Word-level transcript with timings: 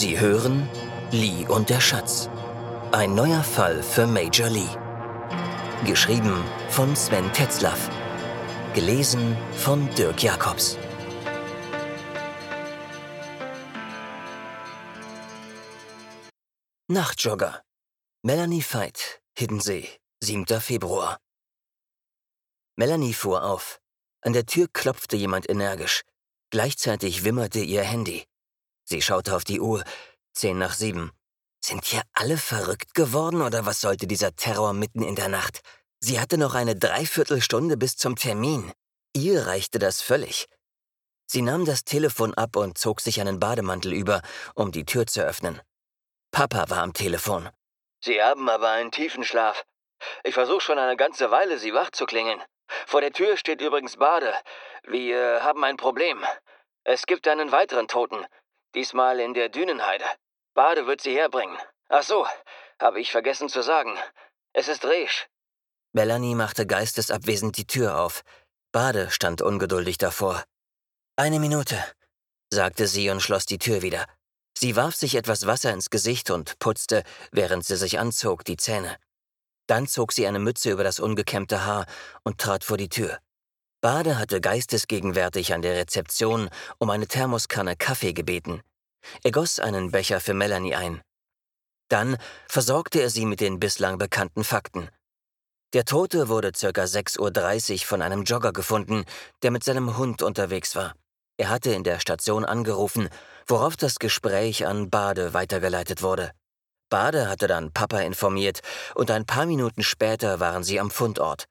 Sie 0.00 0.20
hören 0.20 0.70
Lee 1.10 1.44
und 1.48 1.70
der 1.70 1.80
Schatz. 1.80 2.30
Ein 2.92 3.16
neuer 3.16 3.42
Fall 3.42 3.82
für 3.82 4.06
Major 4.06 4.48
Lee. 4.48 4.70
Geschrieben 5.84 6.44
von 6.70 6.94
Sven 6.94 7.32
Tetzlaff. 7.32 7.90
Gelesen 8.74 9.36
von 9.56 9.92
Dirk 9.96 10.22
Jacobs. 10.22 10.78
Nachtjogger. 16.86 17.64
Melanie 18.22 18.62
Veit, 18.62 19.20
Hiddensee, 19.36 19.88
7. 20.22 20.60
Februar. 20.60 21.18
Melanie 22.76 23.14
fuhr 23.14 23.42
auf. 23.42 23.80
An 24.20 24.32
der 24.32 24.46
Tür 24.46 24.68
klopfte 24.72 25.16
jemand 25.16 25.50
energisch. 25.50 26.02
Gleichzeitig 26.50 27.24
wimmerte 27.24 27.58
ihr 27.58 27.82
Handy. 27.82 28.28
Sie 28.90 29.02
schaute 29.02 29.36
auf 29.36 29.44
die 29.44 29.60
Uhr. 29.60 29.84
Zehn 30.32 30.56
nach 30.56 30.72
sieben. 30.72 31.12
Sind 31.62 31.84
hier 31.84 32.00
alle 32.14 32.38
verrückt 32.38 32.94
geworden 32.94 33.42
oder 33.42 33.66
was 33.66 33.82
sollte 33.82 34.06
dieser 34.06 34.34
Terror 34.34 34.72
mitten 34.72 35.02
in 35.02 35.14
der 35.14 35.28
Nacht? 35.28 35.60
Sie 36.00 36.18
hatte 36.18 36.38
noch 36.38 36.54
eine 36.54 36.74
Dreiviertelstunde 36.74 37.76
bis 37.76 37.98
zum 37.98 38.16
Termin. 38.16 38.72
Ihr 39.12 39.46
reichte 39.46 39.78
das 39.78 40.00
völlig. 40.00 40.46
Sie 41.26 41.42
nahm 41.42 41.66
das 41.66 41.84
Telefon 41.84 42.32
ab 42.32 42.56
und 42.56 42.78
zog 42.78 43.02
sich 43.02 43.20
einen 43.20 43.38
Bademantel 43.38 43.92
über, 43.92 44.22
um 44.54 44.72
die 44.72 44.86
Tür 44.86 45.06
zu 45.06 45.20
öffnen. 45.20 45.60
Papa 46.30 46.70
war 46.70 46.78
am 46.78 46.94
Telefon. 46.94 47.50
Sie 48.00 48.22
haben 48.22 48.48
aber 48.48 48.70
einen 48.70 48.90
tiefen 48.90 49.22
Schlaf. 49.22 49.66
Ich 50.24 50.32
versuche 50.32 50.62
schon 50.62 50.78
eine 50.78 50.96
ganze 50.96 51.30
Weile, 51.30 51.58
Sie 51.58 51.74
wach 51.74 51.90
zu 51.90 52.06
klingeln. 52.06 52.40
Vor 52.86 53.02
der 53.02 53.12
Tür 53.12 53.36
steht 53.36 53.60
übrigens 53.60 53.98
Bade. 53.98 54.32
Wir 54.84 55.40
haben 55.42 55.62
ein 55.64 55.76
Problem. 55.76 56.24
Es 56.84 57.04
gibt 57.04 57.28
einen 57.28 57.52
weiteren 57.52 57.86
Toten. 57.86 58.24
Diesmal 58.74 59.20
in 59.20 59.34
der 59.34 59.48
Dünenheide. 59.48 60.04
Bade 60.54 60.86
wird 60.86 61.00
sie 61.00 61.16
herbringen. 61.16 61.56
Ach 61.88 62.02
so, 62.02 62.26
habe 62.80 63.00
ich 63.00 63.10
vergessen 63.10 63.48
zu 63.48 63.62
sagen. 63.62 63.96
Es 64.52 64.68
ist 64.68 64.84
Resch. 64.84 65.28
Melanie 65.92 66.34
machte 66.34 66.66
geistesabwesend 66.66 67.56
die 67.56 67.66
Tür 67.66 68.00
auf. 68.00 68.22
Bade 68.72 69.10
stand 69.10 69.40
ungeduldig 69.40 69.98
davor. 69.98 70.44
Eine 71.16 71.40
Minute, 71.40 71.82
sagte 72.52 72.86
sie 72.86 73.10
und 73.10 73.20
schloss 73.20 73.46
die 73.46 73.58
Tür 73.58 73.82
wieder. 73.82 74.06
Sie 74.56 74.76
warf 74.76 74.94
sich 74.96 75.14
etwas 75.14 75.46
Wasser 75.46 75.72
ins 75.72 75.90
Gesicht 75.90 76.30
und 76.30 76.58
putzte, 76.58 77.04
während 77.32 77.64
sie 77.64 77.76
sich 77.76 77.98
anzog, 77.98 78.44
die 78.44 78.56
Zähne. 78.56 78.96
Dann 79.66 79.86
zog 79.86 80.12
sie 80.12 80.26
eine 80.26 80.38
Mütze 80.38 80.70
über 80.70 80.84
das 80.84 80.98
ungekämmte 80.98 81.64
Haar 81.64 81.86
und 82.24 82.38
trat 82.38 82.64
vor 82.64 82.76
die 82.76 82.88
Tür. 82.88 83.18
Bade 83.80 84.18
hatte 84.18 84.40
geistesgegenwärtig 84.40 85.54
an 85.54 85.62
der 85.62 85.76
Rezeption 85.76 86.50
um 86.78 86.90
eine 86.90 87.06
Thermoskanne 87.06 87.76
Kaffee 87.76 88.12
gebeten. 88.12 88.60
Er 89.22 89.30
goss 89.30 89.60
einen 89.60 89.92
Becher 89.92 90.20
für 90.20 90.34
Melanie 90.34 90.74
ein. 90.74 91.00
Dann 91.88 92.16
versorgte 92.48 93.00
er 93.00 93.08
sie 93.08 93.24
mit 93.24 93.40
den 93.40 93.60
bislang 93.60 93.96
bekannten 93.98 94.42
Fakten. 94.42 94.88
Der 95.74 95.84
Tote 95.84 96.28
wurde 96.28 96.50
ca. 96.52 96.66
6.30 96.66 97.72
Uhr 97.72 97.86
von 97.86 98.02
einem 98.02 98.24
Jogger 98.24 98.52
gefunden, 98.52 99.04
der 99.42 99.52
mit 99.52 99.62
seinem 99.62 99.96
Hund 99.96 100.22
unterwegs 100.22 100.74
war. 100.74 100.94
Er 101.36 101.48
hatte 101.48 101.72
in 101.72 101.84
der 101.84 102.00
Station 102.00 102.44
angerufen, 102.44 103.08
worauf 103.46 103.76
das 103.76 104.00
Gespräch 104.00 104.66
an 104.66 104.90
Bade 104.90 105.34
weitergeleitet 105.34 106.02
wurde. 106.02 106.32
Bade 106.90 107.28
hatte 107.28 107.46
dann 107.46 107.72
Papa 107.72 108.00
informiert 108.00 108.60
und 108.94 109.10
ein 109.10 109.24
paar 109.24 109.46
Minuten 109.46 109.84
später 109.84 110.40
waren 110.40 110.64
sie 110.64 110.80
am 110.80 110.90
Fundort. 110.90 111.44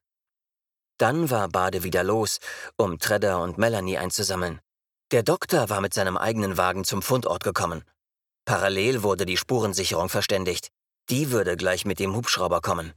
Dann 0.97 1.29
war 1.29 1.47
Bade 1.49 1.83
wieder 1.83 2.03
los, 2.03 2.39
um 2.75 2.97
Tredder 2.99 3.41
und 3.41 3.57
Melanie 3.57 3.97
einzusammeln. 3.97 4.59
Der 5.11 5.23
Doktor 5.23 5.69
war 5.69 5.79
mit 5.79 5.93
seinem 5.93 6.17
eigenen 6.17 6.57
Wagen 6.57 6.83
zum 6.83 7.01
Fundort 7.01 7.43
gekommen. 7.43 7.83
Parallel 8.45 9.03
wurde 9.03 9.25
die 9.25 9.37
Spurensicherung 9.37 10.09
verständigt. 10.09 10.69
Die 11.09 11.31
würde 11.31 11.55
gleich 11.55 11.85
mit 11.85 11.99
dem 11.99 12.15
Hubschrauber 12.15 12.61
kommen. 12.61 12.93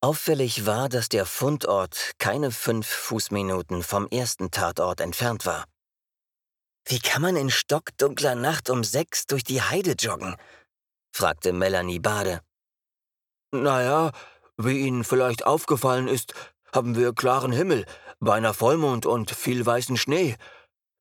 Auffällig 0.00 0.66
war, 0.66 0.88
dass 0.88 1.08
der 1.08 1.26
Fundort 1.26 2.12
keine 2.18 2.50
fünf 2.50 2.88
Fußminuten 2.88 3.84
vom 3.84 4.08
ersten 4.08 4.50
Tatort 4.50 5.00
entfernt 5.00 5.46
war. 5.46 5.66
Wie 6.86 6.98
kann 6.98 7.22
man 7.22 7.36
in 7.36 7.50
stockdunkler 7.50 8.34
Nacht 8.34 8.68
um 8.68 8.82
sechs 8.82 9.26
durch 9.26 9.44
die 9.44 9.62
Heide 9.62 9.92
joggen? 9.92 10.36
fragte 11.14 11.52
Melanie 11.52 12.00
Bade. 12.00 12.40
Naja, 13.52 14.10
wie 14.56 14.80
Ihnen 14.80 15.04
vielleicht 15.04 15.46
aufgefallen 15.46 16.08
ist, 16.08 16.34
haben 16.72 16.96
wir 16.96 17.12
klaren 17.12 17.52
Himmel, 17.52 17.84
beinahe 18.20 18.54
Vollmond 18.54 19.06
und 19.06 19.30
viel 19.30 19.64
weißen 19.64 19.96
Schnee. 19.96 20.36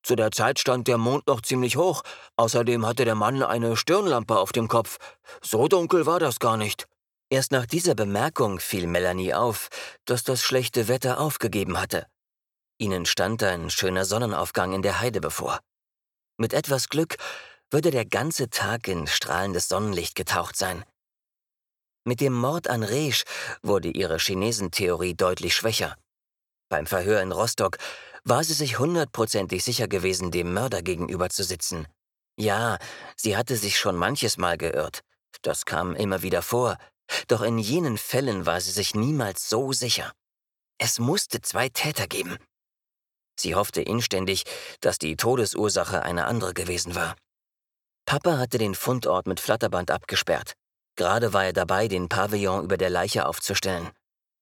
Zu 0.03 0.15
der 0.15 0.31
Zeit 0.31 0.59
stand 0.59 0.87
der 0.87 0.97
Mond 0.97 1.27
noch 1.27 1.41
ziemlich 1.41 1.77
hoch, 1.77 2.01
außerdem 2.35 2.85
hatte 2.85 3.05
der 3.05 3.15
Mann 3.15 3.43
eine 3.43 3.77
Stirnlampe 3.77 4.37
auf 4.37 4.51
dem 4.51 4.67
Kopf. 4.67 4.97
So 5.41 5.67
dunkel 5.67 6.05
war 6.05 6.19
das 6.19 6.39
gar 6.39 6.57
nicht. 6.57 6.87
Erst 7.29 7.51
nach 7.51 7.65
dieser 7.65 7.95
Bemerkung 7.95 8.59
fiel 8.59 8.87
Melanie 8.87 9.33
auf, 9.33 9.69
dass 10.05 10.23
das 10.23 10.43
schlechte 10.43 10.87
Wetter 10.87 11.19
aufgegeben 11.19 11.79
hatte. 11.79 12.05
Ihnen 12.77 13.05
stand 13.05 13.43
ein 13.43 13.69
schöner 13.69 14.05
Sonnenaufgang 14.05 14.73
in 14.73 14.81
der 14.81 14.99
Heide 14.99 15.21
bevor. 15.21 15.59
Mit 16.37 16.53
etwas 16.53 16.89
Glück 16.89 17.17
würde 17.69 17.91
der 17.91 18.05
ganze 18.05 18.49
Tag 18.49 18.87
in 18.87 19.07
strahlendes 19.07 19.69
Sonnenlicht 19.69 20.15
getaucht 20.15 20.57
sein. 20.57 20.83
Mit 22.03 22.19
dem 22.19 22.33
Mord 22.33 22.67
an 22.67 22.83
Resch 22.83 23.23
wurde 23.61 23.89
ihre 23.89 24.17
Chinesentheorie 24.17 25.13
deutlich 25.13 25.55
schwächer. 25.55 25.95
Beim 26.69 26.87
Verhör 26.87 27.21
in 27.21 27.31
Rostock 27.31 27.77
war 28.23 28.43
sie 28.43 28.53
sich 28.53 28.79
hundertprozentig 28.79 29.63
sicher 29.63 29.87
gewesen, 29.87 30.31
dem 30.31 30.53
Mörder 30.53 30.81
gegenüber 30.81 31.29
zu 31.29 31.43
sitzen. 31.43 31.87
Ja, 32.37 32.79
sie 33.15 33.37
hatte 33.37 33.55
sich 33.55 33.77
schon 33.77 33.95
manches 33.95 34.37
Mal 34.37 34.57
geirrt. 34.57 35.01
Das 35.43 35.65
kam 35.65 35.95
immer 35.95 36.21
wieder 36.21 36.41
vor. 36.41 36.77
Doch 37.27 37.41
in 37.41 37.59
jenen 37.59 37.97
Fällen 37.97 38.45
war 38.45 38.61
sie 38.61 38.71
sich 38.71 38.95
niemals 38.95 39.49
so 39.49 39.73
sicher. 39.73 40.11
Es 40.77 40.97
musste 40.97 41.41
zwei 41.41 41.69
Täter 41.69 42.07
geben. 42.07 42.37
Sie 43.39 43.53
hoffte 43.55 43.81
inständig, 43.81 44.43
dass 44.81 44.97
die 44.97 45.15
Todesursache 45.15 46.03
eine 46.03 46.25
andere 46.25 46.53
gewesen 46.53 46.95
war. 46.95 47.15
Papa 48.05 48.37
hatte 48.37 48.57
den 48.57 48.75
Fundort 48.75 49.27
mit 49.27 49.39
Flatterband 49.39 49.91
abgesperrt. 49.91 50.53
Gerade 50.95 51.33
war 51.33 51.45
er 51.45 51.53
dabei, 51.53 51.87
den 51.87 52.09
Pavillon 52.09 52.63
über 52.63 52.77
der 52.77 52.89
Leiche 52.89 53.25
aufzustellen. 53.25 53.89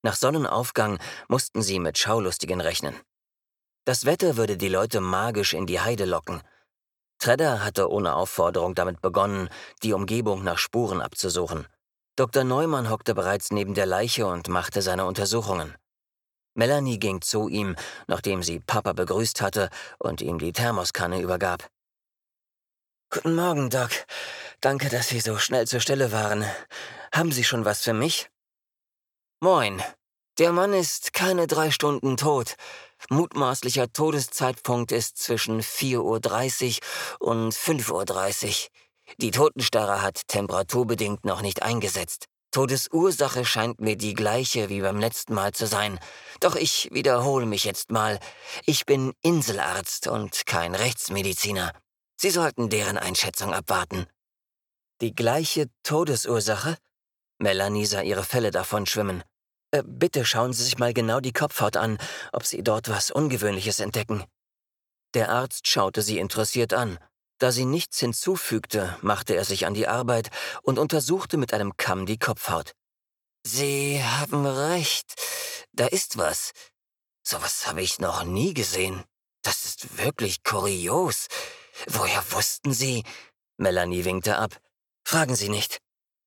Nach 0.02 0.16
Sonnenaufgang 0.16 1.00
mussten 1.28 1.62
sie 1.62 1.80
mit 1.80 1.98
Schaulustigen 1.98 2.62
rechnen. 2.62 2.96
Das 3.86 4.06
Wetter 4.06 4.38
würde 4.38 4.58
die 4.58 4.70
Leute 4.70 5.02
magisch 5.02 5.54
in 5.54 5.66
die 5.66 5.80
Heide 5.80 6.06
locken. 6.06 6.42
Tredder 7.20 7.64
hatte 7.64 7.90
ohne 7.90 8.16
Aufforderung 8.16 8.76
damit 8.76 9.02
begonnen, 9.02 9.50
die 9.84 9.94
Umgebung 9.94 10.44
nach 10.44 10.58
Spuren 10.58 11.02
abzusuchen. 11.02 11.68
Dr. 12.16 12.44
Neumann 12.44 12.90
hockte 12.90 13.14
bereits 13.14 13.52
neben 13.52 13.74
der 13.74 13.86
Leiche 13.86 14.26
und 14.26 14.48
machte 14.48 14.82
seine 14.82 15.06
Untersuchungen. 15.06 15.76
Melanie 16.54 17.00
ging 17.00 17.22
zu 17.22 17.48
ihm, 17.48 17.76
nachdem 18.08 18.44
sie 18.44 18.60
Papa 18.60 18.94
begrüßt 18.94 19.42
hatte 19.42 19.70
und 19.98 20.22
ihm 20.22 20.40
die 20.40 20.52
Thermoskanne 20.52 21.22
übergab. 21.22 21.70
Guten 23.12 23.34
Morgen, 23.34 23.72
Doc. 23.72 23.90
Danke, 24.62 24.88
dass 24.88 25.08
Sie 25.08 25.20
so 25.20 25.40
schnell 25.40 25.66
zur 25.66 25.80
Stelle 25.80 26.12
waren. 26.12 26.46
Haben 27.12 27.32
Sie 27.32 27.44
schon 27.44 27.66
was 27.66 27.82
für 27.82 27.94
mich? 27.94 28.30
Moin. 29.40 29.82
Der 30.38 30.52
Mann 30.52 30.74
ist 30.74 31.12
keine 31.12 31.48
drei 31.48 31.72
Stunden 31.72 32.18
tot. 32.18 32.56
Mutmaßlicher 33.10 33.92
Todeszeitpunkt 33.92 34.92
ist 34.92 35.18
zwischen 35.18 35.64
4.30 35.64 36.82
Uhr 37.20 37.30
und 37.30 37.52
5.30 37.52 38.46
Uhr. 38.46 38.70
Die 39.18 39.32
Totenstarre 39.32 40.04
hat 40.04 40.28
temperaturbedingt 40.28 41.26
noch 41.26 41.42
nicht 41.42 41.64
eingesetzt. 41.64 42.26
Todesursache 42.52 43.44
scheint 43.44 43.82
mir 43.82 43.96
die 43.96 44.14
gleiche 44.14 44.70
wie 44.70 44.82
beim 44.82 45.00
letzten 45.00 45.34
Mal 45.34 45.52
zu 45.54 45.66
sein. 45.66 46.00
Doch 46.42 46.56
ich 46.56 46.90
wiederhole 46.92 47.48
mich 47.48 47.64
jetzt 47.64 47.90
mal. 47.90 48.20
Ich 48.68 48.86
bin 48.86 49.14
Inselarzt 49.24 50.06
und 50.06 50.46
kein 50.46 50.76
Rechtsmediziner. 50.76 51.74
Sie 52.22 52.32
sollten 52.32 52.70
deren 52.70 52.98
Einschätzung 52.98 53.54
abwarten. 53.54 54.06
Die 55.00 55.16
gleiche 55.16 55.70
Todesursache? 55.84 56.78
Melanie 57.38 57.86
sah 57.86 58.02
ihre 58.02 58.26
Fälle 58.26 58.52
davon 58.52 58.86
schwimmen. 58.86 59.24
Äh, 59.72 59.84
bitte 59.86 60.26
schauen 60.26 60.52
Sie 60.52 60.64
sich 60.64 60.78
mal 60.78 60.94
genau 60.94 61.22
die 61.22 61.32
Kopfhaut 61.32 61.78
an, 61.78 61.98
ob 62.34 62.46
Sie 62.46 62.62
dort 62.62 62.90
was 62.90 63.10
Ungewöhnliches 63.10 63.80
entdecken. 63.80 64.26
Der 65.14 65.30
Arzt 65.30 65.68
schaute 65.68 66.02
sie 66.02 66.20
interessiert 66.20 66.74
an. 66.74 67.00
Da 67.40 67.54
sie 67.54 67.66
nichts 67.66 68.00
hinzufügte, 68.00 68.98
machte 69.02 69.34
er 69.36 69.46
sich 69.46 69.66
an 69.66 69.74
die 69.74 69.88
Arbeit 69.88 70.30
und 70.62 70.78
untersuchte 70.78 71.38
mit 71.38 71.54
einem 71.54 71.78
Kamm 71.78 72.06
die 72.06 72.20
Kopfhaut. 72.20 72.74
Sie 73.44 74.04
haben 74.04 74.46
recht, 74.46 75.16
da 75.72 75.88
ist 75.88 76.18
was. 76.18 76.52
Sowas 77.24 77.66
habe 77.66 77.82
ich 77.82 78.00
noch 78.00 78.26
nie 78.26 78.54
gesehen. 78.54 79.06
Das 79.42 79.64
ist 79.64 79.98
wirklich 79.98 80.44
kurios. 80.44 81.28
Woher 81.88 82.24
wussten 82.32 82.74
Sie? 82.74 83.04
Melanie 83.58 84.06
winkte 84.06 84.38
ab. 84.38 84.60
Fragen 85.04 85.36
Sie 85.36 85.50
nicht. 85.50 85.80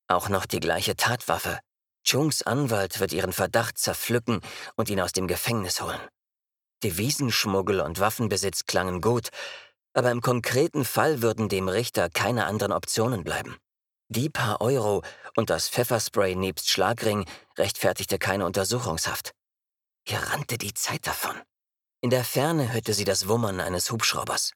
Auch 0.09 0.29
noch 0.29 0.47
die 0.47 0.61
gleiche 0.61 0.97
Tatwaffe. 0.97 1.61
Chungs 2.05 2.43
Anwalt 2.43 3.01
wird 3.01 3.13
ihren 3.13 3.33
Verdacht 3.33 3.79
zerpflücken 3.79 4.41
und 4.77 4.91
ihn 4.91 5.01
aus 5.01 5.13
dem 5.13 5.29
Gefängnis 5.29 5.81
holen. 5.81 6.01
Devisenschmuggel 6.83 7.81
und 7.81 8.01
Waffenbesitz 8.01 8.67
klangen 8.67 9.01
gut, 9.01 9.29
Aber 9.95 10.11
im 10.11 10.23
konkreten 10.23 10.87
Fall 10.87 11.21
würden 11.21 11.51
dem 11.51 11.69
Richter 11.69 12.09
keine 12.09 12.47
anderen 12.47 12.73
Optionen 12.73 13.25
bleiben. 13.25 13.59
Die 14.09 14.31
paar 14.31 14.61
Euro 14.63 15.03
und 15.37 15.51
das 15.51 15.69
Pfefferspray 15.69 16.35
nebst 16.35 16.71
Schlagring 16.71 17.27
rechtfertigte 17.59 18.19
keine 18.19 18.47
Untersuchungshaft. 18.47 19.33
Ihr 20.09 20.19
rannte 20.19 20.59
die 20.59 20.75
Zeit 20.75 21.07
davon. 21.07 21.37
In 22.01 22.11
der 22.11 22.25
Ferne 22.25 22.73
hörte 22.73 22.95
sie 22.95 23.05
das 23.05 23.29
Wummern 23.29 23.61
eines 23.61 23.91
Hubschraubers. 23.91 24.53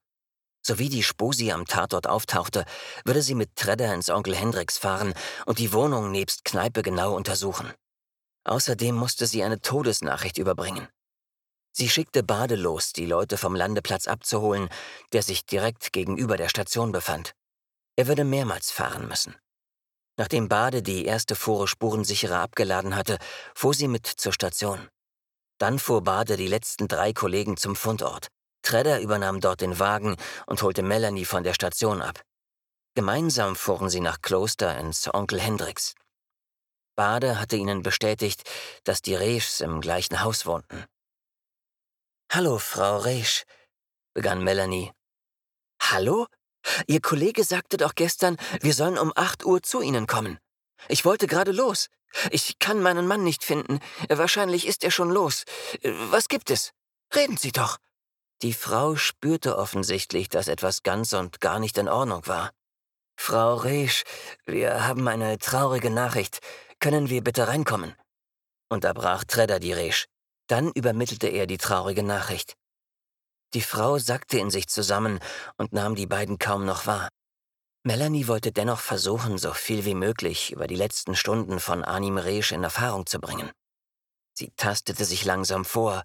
Sowie 0.66 0.88
die 0.88 1.04
Spusi 1.04 1.52
am 1.52 1.64
Tatort 1.64 2.08
auftauchte, 2.08 2.64
würde 3.04 3.22
sie 3.22 3.36
mit 3.36 3.54
Tredder 3.54 3.94
ins 3.94 4.10
Onkel 4.10 4.34
Hendricks 4.34 4.78
fahren 4.78 5.14
und 5.44 5.60
die 5.60 5.72
Wohnung 5.72 6.10
nebst 6.10 6.44
Kneipe 6.44 6.82
genau 6.82 7.14
untersuchen. 7.14 7.72
Außerdem 8.42 8.96
musste 8.96 9.28
sie 9.28 9.44
eine 9.44 9.60
Todesnachricht 9.60 10.38
überbringen. 10.38 10.88
Sie 11.70 11.88
schickte 11.88 12.24
Bade 12.24 12.56
los, 12.56 12.92
die 12.92 13.06
Leute 13.06 13.38
vom 13.38 13.54
Landeplatz 13.54 14.08
abzuholen, 14.08 14.68
der 15.12 15.22
sich 15.22 15.46
direkt 15.46 15.92
gegenüber 15.92 16.36
der 16.36 16.48
Station 16.48 16.90
befand. 16.90 17.30
Er 17.94 18.08
würde 18.08 18.24
mehrmals 18.24 18.72
fahren 18.72 19.06
müssen. 19.06 19.36
Nachdem 20.16 20.48
Bade 20.48 20.82
die 20.82 21.04
erste 21.04 21.36
Fuhre 21.36 21.68
spurensicherer 21.68 22.40
abgeladen 22.40 22.96
hatte, 22.96 23.18
fuhr 23.54 23.72
sie 23.72 23.86
mit 23.86 24.06
zur 24.08 24.32
Station. 24.32 24.88
Dann 25.58 25.78
fuhr 25.78 26.02
Bade 26.02 26.36
die 26.36 26.48
letzten 26.48 26.88
drei 26.88 27.12
Kollegen 27.12 27.56
zum 27.56 27.76
Fundort. 27.76 28.32
Tredder 28.66 29.00
übernahm 29.00 29.40
dort 29.40 29.60
den 29.60 29.78
Wagen 29.78 30.16
und 30.46 30.60
holte 30.60 30.82
Melanie 30.82 31.24
von 31.24 31.44
der 31.44 31.54
Station 31.54 32.02
ab. 32.02 32.20
Gemeinsam 32.96 33.54
fuhren 33.54 33.88
sie 33.90 34.00
nach 34.00 34.20
Kloster 34.22 34.76
ins 34.78 35.06
Onkel 35.14 35.40
Hendricks. 35.40 35.94
Bade 36.96 37.38
hatte 37.38 37.54
ihnen 37.54 37.84
bestätigt, 37.84 38.42
dass 38.82 39.02
die 39.02 39.14
Reschs 39.14 39.60
im 39.60 39.80
gleichen 39.80 40.20
Haus 40.20 40.46
wohnten. 40.46 40.84
Hallo, 42.32 42.58
Frau 42.58 42.98
Reisch, 42.98 43.44
begann 44.14 44.42
Melanie. 44.42 44.90
Hallo? 45.80 46.26
Ihr 46.88 47.00
Kollege 47.00 47.44
sagte 47.44 47.76
doch 47.76 47.94
gestern, 47.94 48.36
wir 48.62 48.74
sollen 48.74 48.98
um 48.98 49.12
acht 49.14 49.44
Uhr 49.44 49.62
zu 49.62 49.80
Ihnen 49.80 50.08
kommen. 50.08 50.40
Ich 50.88 51.04
wollte 51.04 51.28
gerade 51.28 51.52
los. 51.52 51.86
Ich 52.32 52.58
kann 52.58 52.82
meinen 52.82 53.06
Mann 53.06 53.22
nicht 53.22 53.44
finden. 53.44 53.78
Wahrscheinlich 54.08 54.66
ist 54.66 54.82
er 54.82 54.90
schon 54.90 55.10
los. 55.10 55.44
Was 56.10 56.26
gibt 56.26 56.50
es? 56.50 56.72
Reden 57.14 57.36
Sie 57.36 57.52
doch. 57.52 57.78
Die 58.42 58.52
Frau 58.52 58.96
spürte 58.96 59.56
offensichtlich, 59.56 60.28
dass 60.28 60.48
etwas 60.48 60.82
ganz 60.82 61.12
und 61.12 61.40
gar 61.40 61.58
nicht 61.58 61.78
in 61.78 61.88
Ordnung 61.88 62.26
war. 62.26 62.50
Frau 63.18 63.54
Reisch, 63.54 64.04
wir 64.44 64.86
haben 64.86 65.08
eine 65.08 65.38
traurige 65.38 65.90
Nachricht. 65.90 66.40
Können 66.78 67.08
wir 67.08 67.24
bitte 67.24 67.48
reinkommen? 67.48 67.94
Unterbrach 68.68 69.24
Tredder 69.24 69.58
die 69.58 69.72
Reisch. 69.72 70.06
Dann 70.48 70.70
übermittelte 70.72 71.28
er 71.28 71.46
die 71.46 71.56
traurige 71.56 72.02
Nachricht. 72.02 72.54
Die 73.54 73.62
Frau 73.62 73.98
sackte 73.98 74.38
in 74.38 74.50
sich 74.50 74.68
zusammen 74.68 75.18
und 75.56 75.72
nahm 75.72 75.94
die 75.94 76.06
beiden 76.06 76.38
kaum 76.38 76.66
noch 76.66 76.86
wahr. 76.86 77.08
Melanie 77.84 78.26
wollte 78.26 78.52
dennoch 78.52 78.80
versuchen, 78.80 79.38
so 79.38 79.52
viel 79.54 79.84
wie 79.84 79.94
möglich 79.94 80.52
über 80.52 80.66
die 80.66 80.74
letzten 80.74 81.14
Stunden 81.14 81.60
von 81.60 81.84
Anim 81.84 82.18
Resch 82.18 82.52
in 82.52 82.64
Erfahrung 82.64 83.06
zu 83.06 83.20
bringen. 83.20 83.50
Sie 84.34 84.52
tastete 84.56 85.04
sich 85.04 85.24
langsam 85.24 85.64
vor. 85.64 86.02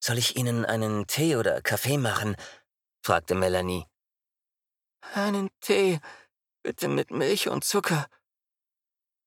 Soll 0.00 0.18
ich 0.18 0.36
Ihnen 0.36 0.64
einen 0.64 1.06
Tee 1.06 1.36
oder 1.36 1.62
Kaffee 1.62 1.98
machen? 1.98 2.36
fragte 3.02 3.34
Melanie. 3.34 3.86
Einen 5.14 5.50
Tee, 5.60 6.00
bitte 6.62 6.88
mit 6.88 7.10
Milch 7.10 7.48
und 7.48 7.64
Zucker. 7.64 8.06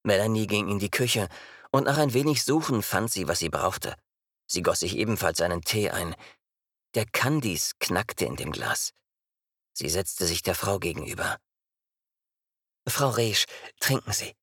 Melanie 0.04 0.48
ging 0.48 0.70
in 0.70 0.80
die 0.80 0.92
Küche 0.92 1.28
und 1.72 1.86
nach 1.86 1.98
ein 1.98 2.14
wenig 2.14 2.44
Suchen 2.44 2.84
fand 2.84 3.12
sie, 3.12 3.28
was 3.28 3.40
sie 3.40 3.50
brauchte. 3.50 3.96
Sie 4.48 4.62
goss 4.62 4.80
sich 4.80 4.96
ebenfalls 4.98 5.42
einen 5.42 5.62
Tee 5.62 5.90
ein. 5.90 6.16
Der 6.96 7.06
Kandis 7.06 7.74
knackte 7.80 8.26
in 8.26 8.36
dem 8.36 8.52
Glas. 8.52 8.94
Sie 9.74 9.90
setzte 9.90 10.26
sich 10.26 10.42
der 10.42 10.56
Frau 10.56 10.80
gegenüber. 10.80 11.38
Frau 12.88 13.10
Reisch, 13.10 13.46
trinken 13.80 14.12
Sie. 14.12 14.36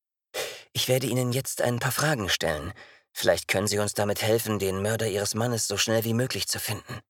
Ich 0.73 0.88
werde 0.88 1.06
Ihnen 1.06 1.32
jetzt 1.32 1.62
ein 1.62 1.78
paar 1.78 1.93
Fragen 1.93 2.28
stellen. 2.28 2.73
Vielleicht 3.18 3.48
können 3.48 3.66
Sie 3.66 3.78
uns 3.78 3.94
damit 3.94 4.20
helfen, 4.20 4.58
den 4.58 4.82
Mörder 4.82 5.08
Ihres 5.08 5.34
Mannes 5.34 5.66
so 5.66 5.78
schnell 5.78 6.04
wie 6.04 6.12
möglich 6.12 6.48
zu 6.48 6.60
finden. 6.60 7.00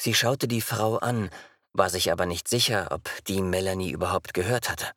Sie 0.00 0.14
schaute 0.14 0.48
die 0.48 0.62
Frau 0.62 0.96
an, 0.96 1.28
war 1.74 1.90
sich 1.90 2.10
aber 2.10 2.24
nicht 2.24 2.48
sicher, 2.48 2.88
ob 2.92 3.10
die 3.26 3.42
Melanie 3.42 3.90
überhaupt 3.90 4.32
gehört 4.32 4.70
hatte. 4.70 4.90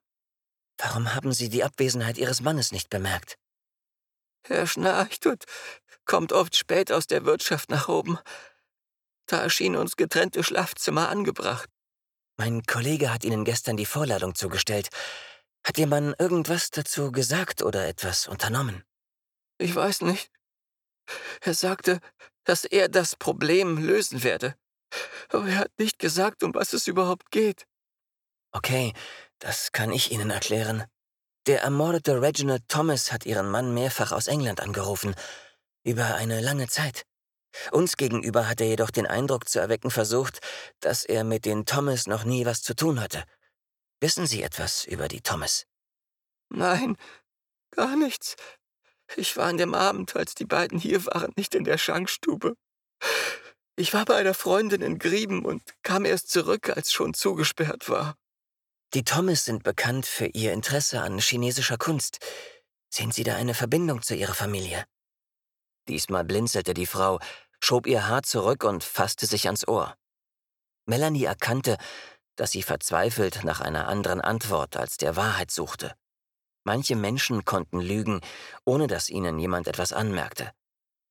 Warum 0.78 1.14
haben 1.14 1.34
Sie 1.34 1.50
die 1.50 1.66
Abwesenheit 1.66 2.18
Ihres 2.18 2.40
Mannes 2.40 2.72
nicht 2.72 2.90
bemerkt? 2.90 3.38
Er 4.44 4.66
schnarcht 4.68 5.26
und 5.26 5.44
kommt 6.06 6.32
oft 6.32 6.56
spät 6.56 6.94
aus 6.94 7.08
der 7.08 7.26
Wirtschaft 7.26 7.70
nach 7.70 7.90
oben. 7.90 8.18
Da 9.26 9.42
erschien 9.42 9.76
uns 9.76 9.98
getrennte 9.98 10.46
Schlafzimmer 10.46 11.10
angebracht. 11.10 11.70
Mein 12.38 12.64
Kollege 12.64 13.12
hat 13.14 13.26
Ihnen 13.26 13.44
gestern 13.44 13.76
die 13.76 13.86
Vorladung 13.86 14.34
zugestellt. 14.34 14.88
Hat 15.66 15.78
Ihr 15.78 15.88
Mann 15.88 16.16
irgendwas 16.18 16.70
dazu 16.70 17.12
gesagt 17.12 17.64
oder 17.64 17.86
etwas 17.86 18.30
unternommen? 18.30 18.86
Ich 19.58 19.76
weiß 19.76 20.02
nicht. 20.02 20.32
Er 21.42 21.54
sagte, 21.54 22.00
dass 22.44 22.66
er 22.66 22.90
das 22.90 23.16
Problem 23.16 23.78
lösen 23.78 24.24
werde. 24.24 24.56
Aber 25.30 25.48
er 25.48 25.58
hat 25.58 25.72
nicht 25.78 26.00
gesagt, 26.00 26.44
um 26.44 26.54
was 26.54 26.74
es 26.74 26.88
überhaupt 26.88 27.32
geht. 27.32 27.66
Okay, 28.52 28.94
das 29.40 29.72
kann 29.72 29.92
ich 29.92 30.12
Ihnen 30.12 30.30
erklären. 30.30 30.86
Der 31.48 31.62
ermordete 31.62 32.22
Reginald 32.22 32.68
Thomas 32.68 33.12
hat 33.12 33.26
ihren 33.26 33.50
Mann 33.52 33.74
mehrfach 33.74 34.12
aus 34.12 34.28
England 34.28 34.62
angerufen. 34.62 35.14
Über 35.84 36.16
eine 36.16 36.42
lange 36.42 36.68
Zeit. 36.68 37.06
Uns 37.72 37.98
gegenüber 37.98 38.50
hat 38.50 38.62
er 38.62 38.68
jedoch 38.68 38.90
den 38.90 39.06
Eindruck 39.06 39.48
zu 39.48 39.60
erwecken 39.60 39.92
versucht, 39.92 40.40
dass 40.80 41.06
er 41.06 41.24
mit 41.24 41.46
den 41.46 41.66
Thomas 41.66 42.08
noch 42.08 42.24
nie 42.24 42.46
was 42.46 42.64
zu 42.64 42.76
tun 42.76 43.00
hatte. 43.00 43.24
Wissen 44.02 44.26
Sie 44.26 44.42
etwas 44.42 44.86
über 44.86 45.08
die 45.08 45.22
Thomas? 45.22 45.66
Nein, 46.50 46.98
gar 47.72 47.96
nichts. 47.96 48.36
Ich 49.16 49.38
war 49.38 49.46
an 49.46 49.58
dem 49.58 49.74
Abend, 49.74 50.16
als 50.16 50.36
die 50.36 50.46
beiden 50.46 50.80
hier 50.80 51.06
waren, 51.06 51.32
nicht 51.36 51.56
in 51.56 51.64
der 51.64 51.78
Schankstube. 51.78 52.56
Ich 53.76 53.94
war 53.94 54.06
bei 54.06 54.16
einer 54.16 54.34
Freundin 54.34 54.82
in 54.82 55.00
Grieben 55.00 55.46
und 55.46 55.62
kam 55.84 56.06
erst 56.06 56.30
zurück, 56.30 56.70
als 56.70 56.92
schon 56.92 57.14
zugesperrt 57.14 57.90
war. 57.90 58.16
Die 58.94 59.04
Thomas 59.04 59.46
sind 59.46 59.64
bekannt 59.64 60.06
für 60.06 60.28
ihr 60.28 60.54
Interesse 60.54 61.02
an 61.02 61.20
chinesischer 61.20 61.78
Kunst. 61.78 62.20
Sehen 62.90 63.12
Sie 63.12 63.24
da 63.24 63.36
eine 63.36 63.54
Verbindung 63.54 64.02
zu 64.02 64.16
Ihrer 64.16 64.34
Familie? 64.34 64.86
Diesmal 65.88 66.24
blinzelte 66.24 66.74
die 66.74 66.86
Frau, 66.86 67.20
schob 67.60 67.88
ihr 67.88 68.08
Haar 68.08 68.24
zurück 68.24 68.64
und 68.64 68.84
fasste 68.84 69.26
sich 69.26 69.48
ans 69.48 69.68
Ohr. 69.68 69.98
Melanie 70.86 71.26
erkannte, 71.26 71.78
dass 72.36 72.52
sie 72.52 72.64
verzweifelt 72.64 73.44
nach 73.44 73.62
einer 73.62 73.88
anderen 73.88 74.22
Antwort 74.22 74.78
als 74.78 74.98
der 74.98 75.16
Wahrheit 75.16 75.52
suchte. 75.52 75.96
Manche 76.66 76.96
Menschen 76.96 77.46
konnten 77.46 77.80
lügen, 77.80 78.22
ohne 78.66 78.88
dass 78.88 79.10
ihnen 79.10 79.40
jemand 79.40 79.68
etwas 79.68 79.94
anmerkte. 79.94 80.52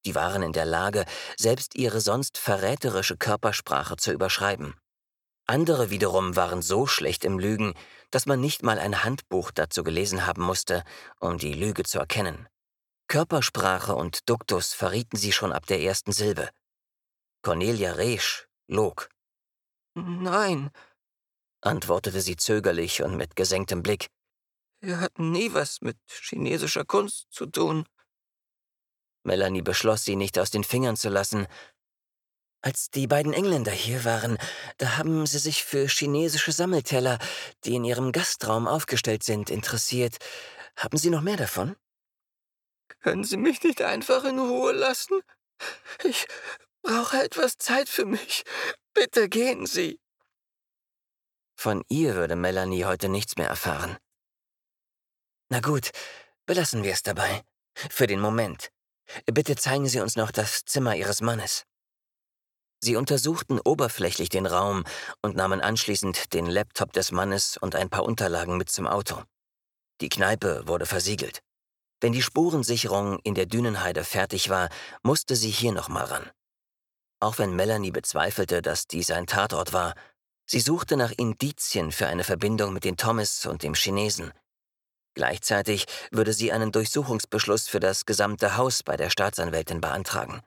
Die 0.04 0.14
waren 0.14 0.42
in 0.42 0.52
der 0.52 0.66
Lage, 0.66 1.06
selbst 1.38 1.76
ihre 1.76 2.00
sonst 2.00 2.36
verräterische 2.36 3.16
Körpersprache 3.16 3.96
zu 3.96 4.12
überschreiben. 4.12 4.74
Andere 5.46 5.90
wiederum 5.90 6.36
waren 6.36 6.60
so 6.60 6.86
schlecht 6.86 7.24
im 7.24 7.38
Lügen, 7.38 7.74
dass 8.10 8.26
man 8.26 8.40
nicht 8.40 8.62
mal 8.62 8.78
ein 8.78 9.04
Handbuch 9.04 9.50
dazu 9.50 9.84
gelesen 9.84 10.26
haben 10.26 10.42
musste, 10.42 10.84
um 11.20 11.38
die 11.38 11.52
Lüge 11.52 11.84
zu 11.84 11.98
erkennen. 11.98 12.48
Körpersprache 13.08 13.94
und 13.94 14.28
Duktus 14.28 14.72
verrieten 14.72 15.16
sie 15.16 15.32
schon 15.32 15.52
ab 15.52 15.66
der 15.66 15.80
ersten 15.80 16.12
Silbe. 16.12 16.50
Cornelia 17.42 17.92
Resch 17.92 18.48
log. 18.66 19.08
Nein, 19.94 20.70
antwortete 21.60 22.20
sie 22.20 22.36
zögerlich 22.36 23.02
und 23.02 23.16
mit 23.16 23.36
gesenktem 23.36 23.82
Blick. 23.82 24.08
Wir 24.84 25.00
hatten 25.00 25.30
nie 25.30 25.54
was 25.54 25.80
mit 25.80 25.96
chinesischer 26.06 26.84
Kunst 26.84 27.28
zu 27.30 27.46
tun. 27.46 27.86
Melanie 29.22 29.62
beschloss, 29.62 30.04
sie 30.04 30.14
nicht 30.14 30.38
aus 30.38 30.50
den 30.50 30.62
Fingern 30.62 30.96
zu 30.96 31.08
lassen, 31.08 31.46
als 32.60 32.90
die 32.90 33.06
beiden 33.06 33.32
Engländer 33.32 33.72
hier 33.72 34.04
waren, 34.04 34.38
da 34.78 34.98
haben 34.98 35.26
sie 35.26 35.38
sich 35.38 35.64
für 35.64 35.86
chinesische 35.86 36.52
Sammelteller, 36.52 37.18
die 37.64 37.76
in 37.76 37.84
ihrem 37.84 38.12
Gastraum 38.12 38.66
aufgestellt 38.66 39.22
sind, 39.22 39.50
interessiert. 39.50 40.16
Haben 40.76 40.96
Sie 40.96 41.10
noch 41.10 41.20
mehr 41.20 41.36
davon? 41.36 41.76
Können 43.00 43.24
Sie 43.24 43.36
mich 43.36 43.62
nicht 43.62 43.80
einfach 43.82 44.24
in 44.24 44.38
Ruhe 44.38 44.72
lassen? 44.72 45.20
Ich 46.04 46.26
brauche 46.82 47.22
etwas 47.22 47.56
Zeit 47.58 47.88
für 47.88 48.06
mich. 48.06 48.44
Bitte 48.92 49.28
gehen 49.28 49.66
Sie. 49.66 50.00
Von 51.54 51.84
ihr 51.88 52.14
würde 52.14 52.36
Melanie 52.36 52.84
heute 52.84 53.08
nichts 53.08 53.36
mehr 53.36 53.48
erfahren. 53.48 53.98
Na 55.54 55.60
gut, 55.60 55.92
belassen 56.46 56.82
wir 56.82 56.92
es 56.92 57.04
dabei. 57.04 57.44
Für 57.76 58.08
den 58.08 58.18
Moment. 58.18 58.72
Bitte 59.26 59.54
zeigen 59.54 59.86
Sie 59.86 60.00
uns 60.00 60.16
noch 60.16 60.32
das 60.32 60.64
Zimmer 60.64 60.96
Ihres 60.96 61.20
Mannes. 61.20 61.62
Sie 62.80 62.96
untersuchten 62.96 63.60
oberflächlich 63.60 64.30
den 64.30 64.46
Raum 64.46 64.82
und 65.22 65.36
nahmen 65.36 65.60
anschließend 65.60 66.34
den 66.34 66.46
Laptop 66.46 66.92
des 66.92 67.12
Mannes 67.12 67.56
und 67.56 67.76
ein 67.76 67.88
paar 67.88 68.02
Unterlagen 68.02 68.56
mit 68.56 68.68
zum 68.68 68.88
Auto. 68.88 69.22
Die 70.00 70.08
Kneipe 70.08 70.66
wurde 70.66 70.86
versiegelt. 70.86 71.40
Wenn 72.00 72.12
die 72.12 72.22
Spurensicherung 72.22 73.20
in 73.20 73.36
der 73.36 73.46
Dünenheide 73.46 74.02
fertig 74.02 74.48
war, 74.48 74.70
musste 75.04 75.36
sie 75.36 75.50
hier 75.50 75.70
nochmal 75.70 76.06
ran. 76.06 76.30
Auch 77.20 77.38
wenn 77.38 77.54
Melanie 77.54 77.92
bezweifelte, 77.92 78.60
dass 78.60 78.88
dies 78.88 79.12
ein 79.12 79.28
Tatort 79.28 79.72
war, 79.72 79.94
Sie 80.46 80.60
suchte 80.60 80.96
nach 80.96 81.12
Indizien 81.12 81.92
für 81.92 82.08
eine 82.08 82.24
Verbindung 82.24 82.72
mit 82.74 82.84
den 82.84 82.96
Thomas 82.96 83.46
und 83.46 83.62
dem 83.62 83.74
Chinesen. 83.74 84.32
Gleichzeitig 85.14 85.86
würde 86.10 86.32
sie 86.32 86.52
einen 86.52 86.72
Durchsuchungsbeschluss 86.72 87.68
für 87.68 87.80
das 87.80 88.04
gesamte 88.04 88.56
Haus 88.56 88.82
bei 88.82 88.96
der 88.96 89.10
Staatsanwältin 89.10 89.80
beantragen. 89.80 90.42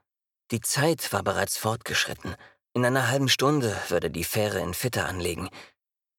Die 0.52 0.62
Zeit 0.62 1.12
war 1.14 1.24
bereits 1.24 1.58
fortgeschritten. 1.58 2.36
In 2.74 2.86
einer 2.86 3.10
halben 3.10 3.30
Stunde 3.30 3.76
würde 3.90 4.10
die 4.10 4.24
Fähre 4.24 4.60
in 4.60 4.74
Fitter 4.74 5.08
anlegen. 5.08 5.50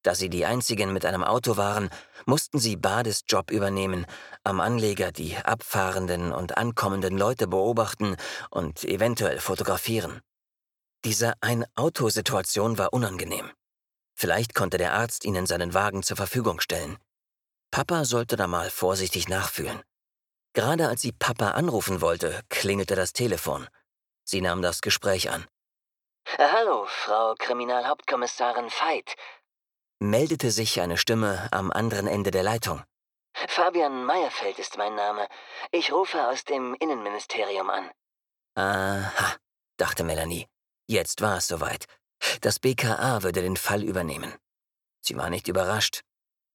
Da 0.02 0.14
sie 0.14 0.31
die 0.31 0.47
einzigen 0.47 0.93
mit 0.93 1.05
einem 1.05 1.25
Auto 1.25 1.57
waren, 1.57 1.90
mussten 2.25 2.59
sie 2.59 2.76
Bades 2.76 3.25
Job 3.26 3.50
übernehmen, 3.50 4.07
am 4.45 4.61
Anleger 4.61 5.12
die 5.12 5.37
abfahrenden 5.37 6.33
und 6.33 6.57
ankommenden 6.57 7.19
Leute 7.19 7.47
beobachten 7.47 8.17
und 8.50 8.85
eventuell 8.85 9.40
fotografieren. 9.40 10.21
Diese 11.05 11.35
Ein-Auto-Situation 11.40 12.78
war 12.78 12.93
unangenehm. 12.93 13.50
Vielleicht 14.14 14.55
konnte 14.55 14.78
der 14.78 14.95
Arzt 14.95 15.25
ihnen 15.25 15.47
seinen 15.47 15.75
Wagen 15.75 16.02
zur 16.02 16.17
Verfügung 16.17 16.61
stellen. 16.61 16.99
Papa 17.70 18.04
sollte 18.04 18.37
da 18.37 18.46
mal 18.46 18.70
vorsichtig 18.70 19.28
nachfühlen. 19.28 19.82
Gerade 20.54 20.88
als 20.88 21.02
sie 21.02 21.12
Papa 21.12 21.52
anrufen 21.52 22.00
wollte, 22.00 22.42
klingelte 22.48 22.96
das 22.96 23.12
Telefon. 23.12 23.68
Sie 24.25 24.40
nahm 24.40 24.62
das 24.62 24.80
Gespräch 24.80 25.30
an. 25.30 25.46
Hallo, 26.38 26.84
Frau 26.87 27.34
Kriminalhauptkommissarin 27.38 28.70
Veit 28.70 29.16
meldete 30.00 30.50
sich 30.50 30.80
eine 30.80 30.96
Stimme 30.96 31.48
am 31.50 31.70
anderen 31.70 32.06
Ende 32.06 32.30
der 32.30 32.42
Leitung. 32.42 32.82
Fabian 33.34 34.04
Meyerfeld 34.04 34.58
ist 34.58 34.76
mein 34.78 34.94
Name. 34.94 35.28
Ich 35.70 35.92
rufe 35.92 36.28
aus 36.28 36.44
dem 36.44 36.75
Innenministerium 36.75 37.70
an. 37.70 37.90
Aha, 38.54 39.37
dachte 39.76 40.04
Melanie. 40.04 40.46
Jetzt 40.87 41.20
war 41.20 41.38
es 41.38 41.46
soweit. 41.46 41.87
Das 42.40 42.58
BKA 42.58 43.22
würde 43.22 43.42
den 43.42 43.56
Fall 43.56 43.82
übernehmen. 43.82 44.34
Sie 45.00 45.16
war 45.16 45.30
nicht 45.30 45.48
überrascht. 45.48 46.02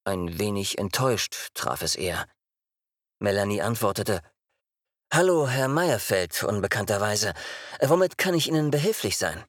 Ein 0.06 0.38
wenig 0.38 0.78
enttäuscht 0.78 1.54
traf 1.54 1.82
es 1.82 1.96
eher. 1.96 2.26
Melanie 3.20 3.62
antwortete, 3.62 4.20
Hallo, 5.14 5.48
Herr 5.48 5.70
Meyerfeld, 5.70 6.44
unbekannterweise. 6.44 7.34
Womit 7.82 8.18
kann 8.18 8.34
ich 8.34 8.50
Ihnen 8.50 8.70
behilflich 8.70 9.18
sein? 9.18 9.46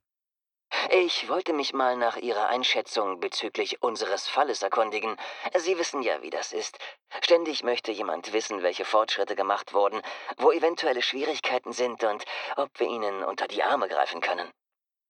Ich 0.91 1.29
wollte 1.29 1.53
mich 1.53 1.73
mal 1.73 1.97
nach 1.97 2.17
Ihrer 2.19 2.49
Einschätzung 2.51 3.19
bezüglich 3.19 3.83
unseres 3.83 4.29
Falles 4.29 4.63
erkundigen. 4.63 5.17
Sie 5.57 5.77
wissen 5.77 6.03
ja, 6.03 6.23
wie 6.23 6.31
das 6.31 6.53
ist. 6.53 6.79
Ständig 7.21 7.65
möchte 7.65 7.91
jemand 7.91 8.33
wissen, 8.33 8.63
welche 8.63 8.85
Fortschritte 8.85 9.35
gemacht 9.35 9.73
wurden, 9.75 10.03
wo 10.37 10.53
eventuelle 10.53 11.03
Schwierigkeiten 11.03 11.73
sind 11.73 12.05
und 12.05 12.25
ob 12.57 12.79
wir 12.79 12.87
ihnen 12.87 13.25
unter 13.25 13.49
die 13.49 13.63
Arme 13.65 13.89
greifen 13.89 14.21
können. 14.21 14.49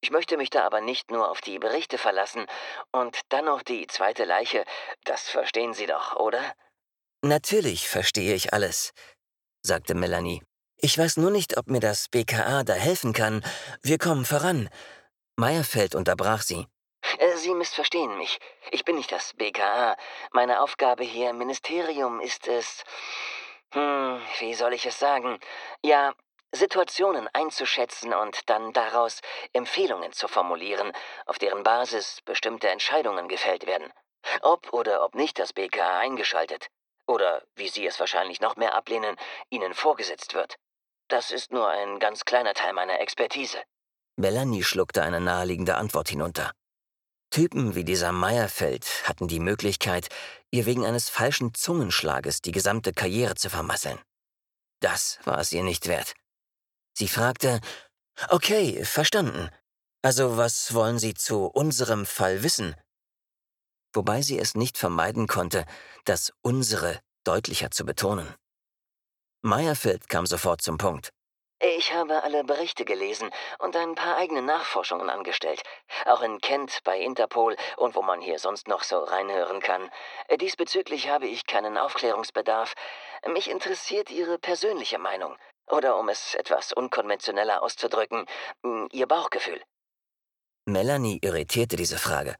Ich 0.05 0.11
möchte 0.11 0.37
mich 0.37 0.51
da 0.51 0.67
aber 0.67 0.83
nicht 0.83 1.11
nur 1.11 1.31
auf 1.31 1.41
die 1.41 1.59
Berichte 1.59 1.97
verlassen 1.97 2.45
und 2.93 3.19
dann 3.31 3.47
noch 3.47 3.63
die 3.63 3.87
zweite 3.87 4.27
Leiche. 4.27 4.67
Das 5.05 5.31
verstehen 5.31 5.73
Sie 5.73 5.87
doch, 5.87 6.17
oder? 6.17 6.43
Natürlich 7.23 7.89
verstehe 7.89 8.35
ich 8.35 8.53
alles, 8.53 8.93
sagte 9.63 9.95
Melanie. 9.95 10.43
Ich 10.77 10.99
weiß 10.99 11.17
nur 11.17 11.31
nicht, 11.31 11.57
ob 11.57 11.69
mir 11.69 11.81
das 11.81 12.11
BKA 12.11 12.65
da 12.65 12.75
helfen 12.75 13.15
kann. 13.15 13.43
Wir 13.81 13.97
kommen 13.97 14.27
voran. 14.27 14.69
Meyerfeld 15.37 15.95
unterbrach 15.95 16.43
sie. 16.43 16.67
Äh, 17.17 17.37
sie 17.39 17.55
missverstehen 17.55 18.19
mich. 18.19 18.39
Ich 18.73 18.85
bin 18.85 18.97
nicht 18.97 19.11
das 19.11 19.33
BKA. 19.33 19.97
Meine 20.33 20.61
Aufgabe 20.61 21.03
hier 21.03 21.31
im 21.31 21.39
Ministerium 21.39 22.21
ist 22.21 22.47
es. 22.47 22.85
Hm, 23.73 24.21
wie 24.41 24.53
soll 24.53 24.75
ich 24.75 24.85
es 24.85 24.99
sagen? 24.99 25.41
Ja, 25.83 26.13
Situationen 26.55 27.29
einzuschätzen 27.33 28.15
und 28.15 28.49
dann 28.49 28.73
daraus 28.73 29.21
Empfehlungen 29.53 30.13
zu 30.13 30.29
formulieren, 30.29 30.93
auf 31.27 31.39
deren 31.39 31.63
Basis 31.63 32.21
bestimmte 32.25 32.69
Entscheidungen 32.69 33.29
gefällt 33.29 33.67
werden. 33.67 33.93
Ob 34.41 34.73
oder 34.73 35.05
ob 35.05 35.15
nicht 35.15 35.39
das 35.39 35.53
BKA 35.53 35.99
eingeschaltet. 35.99 36.69
Oder, 37.07 37.43
wie 37.57 37.69
Sie 37.69 37.87
es 37.87 38.01
wahrscheinlich 38.01 38.41
noch 38.41 38.57
mehr 38.57 38.75
ablehnen, 38.75 39.17
Ihnen 39.51 39.75
vorgesetzt 39.75 40.35
wird. 40.35 40.57
Das 41.09 41.31
ist 41.31 41.53
nur 41.53 41.69
ein 41.69 41.99
ganz 41.99 42.25
kleiner 42.25 42.55
Teil 42.55 42.73
meiner 42.73 43.01
Expertise. 43.01 43.63
Melanie 44.17 44.63
schluckte 44.63 45.03
eine 45.03 45.21
naheliegende 45.21 45.75
Antwort 45.75 46.09
hinunter. 46.09 46.53
Typen 47.31 47.75
wie 47.75 47.85
dieser 47.85 48.13
Meyerfeld 48.13 48.87
hatten 49.09 49.27
die 49.27 49.41
Möglichkeit, 49.41 50.09
ihr 50.53 50.67
wegen 50.67 50.87
eines 50.87 51.11
falschen 51.11 51.53
Zungenschlages 51.53 52.41
die 52.41 52.53
gesamte 52.53 52.93
Karriere 52.93 53.35
zu 53.35 53.51
vermasseln. 53.51 54.01
Das 54.81 55.19
war 55.25 55.39
es 55.39 55.53
ihr 55.53 55.65
nicht 55.65 55.89
wert. 55.89 56.15
Sie 56.95 57.09
fragte, 57.09 57.61
Okay, 58.29 58.85
verstanden. 58.85 59.51
Also 60.03 60.37
was 60.37 60.73
wollen 60.75 60.99
Sie 60.99 61.15
zu 61.15 61.47
unserem 61.47 62.07
Fall 62.07 62.43
wissen? 62.43 62.77
Wobei 63.95 64.23
sie 64.23 64.39
es 64.39 64.55
nicht 64.55 64.77
vermeiden 64.77 65.29
konnte, 65.29 65.65
das 66.05 66.33
unsere 66.43 67.01
deutlicher 67.25 67.71
zu 67.71 67.85
betonen. 67.85 68.35
Meyerfeld 69.43 70.09
kam 70.09 70.27
sofort 70.27 70.63
zum 70.63 70.79
Punkt. 70.79 71.11
Ich 71.61 71.95
habe 71.95 72.23
alle 72.25 72.45
Berichte 72.45 72.85
gelesen 72.85 73.31
und 73.59 73.77
ein 73.77 73.95
paar 73.95 74.17
eigene 74.17 74.43
Nachforschungen 74.43 75.09
angestellt. 75.09 75.63
Auch 76.07 76.21
in 76.23 76.41
Kent 76.41 76.81
bei 76.85 76.99
Interpol 76.99 77.57
und 77.77 77.95
wo 77.95 78.03
man 78.03 78.21
hier 78.21 78.39
sonst 78.39 78.69
noch 78.69 78.83
so 78.83 78.99
reinhören 78.99 79.61
kann. 79.61 79.89
Diesbezüglich 80.41 81.09
habe 81.09 81.27
ich 81.27 81.47
keinen 81.47 81.79
Aufklärungsbedarf. 81.79 82.75
Mich 83.29 83.49
interessiert 83.49 84.11
Ihre 84.11 84.39
persönliche 84.39 84.99
Meinung. 84.99 85.37
Oder 85.71 85.99
um 85.99 86.09
es 86.09 86.35
etwas 86.35 86.73
unkonventioneller 86.73 87.63
auszudrücken, 87.63 88.27
Ihr 88.93 89.07
Bauchgefühl. 89.07 89.61
Melanie 90.67 91.19
irritierte 91.23 91.77
diese 91.77 91.99
Frage. 91.99 92.37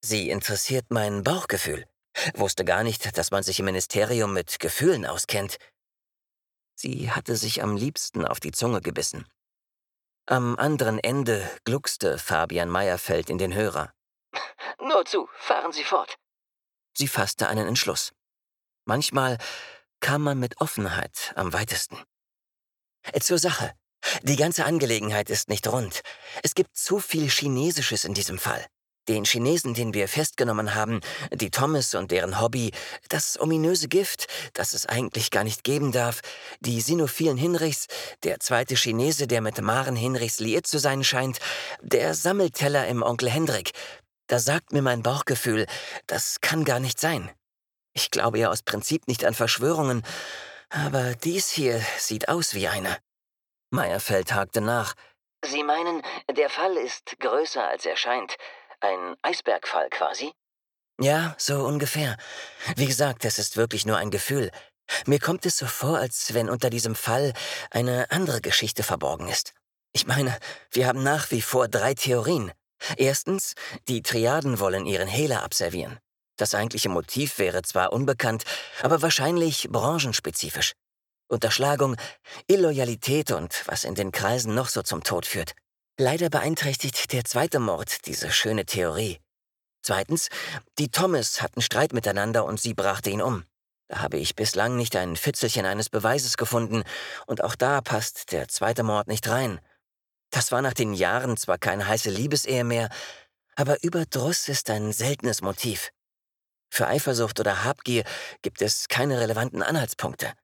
Sie 0.00 0.30
interessiert 0.30 0.86
mein 0.90 1.22
Bauchgefühl. 1.22 1.86
Wusste 2.34 2.64
gar 2.64 2.82
nicht, 2.82 3.16
dass 3.18 3.30
man 3.30 3.42
sich 3.42 3.58
im 3.58 3.66
Ministerium 3.66 4.32
mit 4.32 4.58
Gefühlen 4.58 5.06
auskennt. 5.06 5.58
Sie 6.74 7.10
hatte 7.10 7.36
sich 7.36 7.62
am 7.62 7.76
liebsten 7.76 8.24
auf 8.26 8.40
die 8.40 8.52
Zunge 8.52 8.80
gebissen. 8.80 9.26
Am 10.26 10.56
anderen 10.56 10.98
Ende 10.98 11.48
gluckste 11.64 12.18
Fabian 12.18 12.68
Meyerfeld 12.68 13.30
in 13.30 13.38
den 13.38 13.54
Hörer. 13.54 13.92
Nur 14.80 15.04
zu, 15.04 15.28
fahren 15.38 15.72
Sie 15.72 15.84
fort. 15.84 16.16
Sie 16.94 17.08
fasste 17.08 17.48
einen 17.48 17.68
Entschluss. 17.68 18.12
Manchmal 18.86 19.38
kam 20.00 20.22
man 20.22 20.38
mit 20.38 20.60
Offenheit 20.60 21.32
am 21.36 21.52
weitesten. 21.52 21.98
Zur 23.20 23.38
Sache. 23.38 23.72
Die 24.22 24.36
ganze 24.36 24.64
Angelegenheit 24.64 25.30
ist 25.30 25.48
nicht 25.48 25.66
rund. 25.68 26.02
Es 26.42 26.54
gibt 26.54 26.76
zu 26.76 26.98
viel 26.98 27.28
Chinesisches 27.28 28.04
in 28.04 28.14
diesem 28.14 28.38
Fall. 28.38 28.64
Den 29.08 29.24
Chinesen, 29.24 29.74
den 29.74 29.94
wir 29.94 30.08
festgenommen 30.08 30.74
haben, 30.74 31.00
die 31.32 31.50
Thomas 31.50 31.94
und 31.94 32.10
deren 32.10 32.40
Hobby, 32.40 32.72
das 33.08 33.40
ominöse 33.40 33.86
Gift, 33.86 34.26
das 34.52 34.74
es 34.74 34.86
eigentlich 34.86 35.30
gar 35.30 35.44
nicht 35.44 35.62
geben 35.62 35.92
darf, 35.92 36.22
die 36.60 36.80
sinophilen 36.80 37.36
Hinrichs, 37.36 37.86
der 38.24 38.40
zweite 38.40 38.74
Chinese, 38.74 39.28
der 39.28 39.42
mit 39.42 39.60
Maren 39.60 39.94
Hinrichs 39.94 40.40
liiert 40.40 40.66
zu 40.66 40.78
sein 40.78 41.04
scheint, 41.04 41.38
der 41.82 42.14
Sammelteller 42.14 42.88
im 42.88 43.02
Onkel 43.02 43.30
Hendrik. 43.30 43.70
Da 44.26 44.40
sagt 44.40 44.72
mir 44.72 44.82
mein 44.82 45.04
Bauchgefühl, 45.04 45.66
das 46.08 46.40
kann 46.40 46.64
gar 46.64 46.80
nicht 46.80 46.98
sein. 46.98 47.30
Ich 47.92 48.10
glaube 48.10 48.40
ja 48.40 48.50
aus 48.50 48.62
Prinzip 48.62 49.06
nicht 49.06 49.24
an 49.24 49.34
Verschwörungen, 49.34 50.02
aber 50.76 51.14
dies 51.14 51.50
hier 51.50 51.80
sieht 51.98 52.28
aus 52.28 52.54
wie 52.54 52.68
eine. 52.68 52.98
Meyerfeld 53.70 54.32
hakte 54.32 54.60
nach. 54.60 54.94
Sie 55.44 55.62
meinen, 55.62 56.02
der 56.30 56.50
Fall 56.50 56.76
ist 56.76 57.18
größer 57.18 57.66
als 57.66 57.86
er 57.86 57.96
scheint. 57.96 58.36
Ein 58.80 59.16
Eisbergfall 59.22 59.88
quasi? 59.90 60.32
Ja, 61.00 61.34
so 61.38 61.64
ungefähr. 61.66 62.16
Wie 62.76 62.86
gesagt, 62.86 63.24
es 63.24 63.38
ist 63.38 63.56
wirklich 63.56 63.86
nur 63.86 63.96
ein 63.96 64.10
Gefühl. 64.10 64.50
Mir 65.06 65.18
kommt 65.18 65.46
es 65.46 65.58
so 65.58 65.66
vor, 65.66 65.98
als 65.98 66.34
wenn 66.34 66.48
unter 66.48 66.70
diesem 66.70 66.94
Fall 66.94 67.32
eine 67.70 68.10
andere 68.10 68.40
Geschichte 68.40 68.82
verborgen 68.82 69.28
ist. 69.28 69.52
Ich 69.92 70.06
meine, 70.06 70.38
wir 70.70 70.86
haben 70.86 71.02
nach 71.02 71.30
wie 71.30 71.42
vor 71.42 71.68
drei 71.68 71.94
Theorien. 71.94 72.52
Erstens, 72.96 73.54
die 73.88 74.02
Triaden 74.02 74.60
wollen 74.60 74.86
ihren 74.86 75.08
Hehler 75.08 75.42
abservieren. 75.42 75.98
Das 76.36 76.54
eigentliche 76.54 76.88
Motiv 76.88 77.38
wäre 77.38 77.62
zwar 77.62 77.92
unbekannt, 77.92 78.44
aber 78.82 79.02
wahrscheinlich 79.02 79.68
branchenspezifisch. 79.70 80.72
Unterschlagung, 81.28 81.96
Illoyalität 82.46 83.32
und 83.32 83.62
was 83.66 83.84
in 83.84 83.94
den 83.94 84.12
Kreisen 84.12 84.54
noch 84.54 84.68
so 84.68 84.82
zum 84.82 85.02
Tod 85.02 85.26
führt. 85.26 85.54
Leider 85.98 86.28
beeinträchtigt 86.28 87.12
der 87.12 87.24
zweite 87.24 87.58
Mord 87.58 88.06
diese 88.06 88.30
schöne 88.30 88.66
Theorie. 88.66 89.18
Zweitens, 89.82 90.28
die 90.78 90.90
Thomas 90.90 91.40
hatten 91.40 91.62
Streit 91.62 91.92
miteinander 91.92 92.44
und 92.44 92.60
sie 92.60 92.74
brachte 92.74 93.10
ihn 93.10 93.22
um. 93.22 93.44
Da 93.88 94.00
habe 94.00 94.18
ich 94.18 94.34
bislang 94.34 94.76
nicht 94.76 94.96
ein 94.96 95.16
Fitzelchen 95.16 95.64
eines 95.64 95.88
Beweises 95.88 96.36
gefunden, 96.36 96.82
und 97.26 97.42
auch 97.42 97.54
da 97.54 97.80
passt 97.80 98.32
der 98.32 98.48
zweite 98.48 98.82
Mord 98.82 99.06
nicht 99.06 99.28
rein. 99.28 99.60
Das 100.30 100.50
war 100.50 100.60
nach 100.60 100.74
den 100.74 100.92
Jahren 100.92 101.36
zwar 101.36 101.56
keine 101.56 101.86
heiße 101.86 102.10
Liebesehe 102.10 102.64
mehr, 102.64 102.88
aber 103.54 103.82
Überdruss 103.82 104.48
ist 104.48 104.70
ein 104.70 104.92
seltenes 104.92 105.40
Motiv. 105.40 105.92
Für 106.76 106.88
Eifersucht 106.88 107.40
oder 107.40 107.64
Habgier 107.64 108.04
gibt 108.42 108.60
es 108.60 108.88
keine 108.88 109.18
relevanten 109.18 109.62
Anhaltspunkte. 109.62 110.34